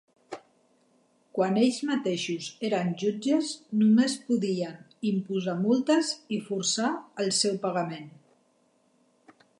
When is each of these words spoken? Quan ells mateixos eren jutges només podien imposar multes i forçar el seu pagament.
Quan 1.39 1.59
ells 1.63 1.81
mateixos 1.89 2.47
eren 2.69 2.89
jutges 3.03 3.51
només 3.83 4.17
podien 4.31 4.81
imposar 5.13 5.57
multes 5.63 6.13
i 6.39 6.43
forçar 6.51 6.91
el 7.27 7.31
seu 7.45 7.65
pagament. 7.69 8.11